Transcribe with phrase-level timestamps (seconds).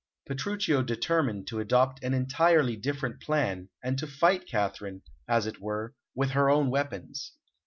[0.27, 5.93] Petruchio determined to adopt an entirely different plan, and to fight Katharine, as it were,
[6.15, 7.33] with her own weapons.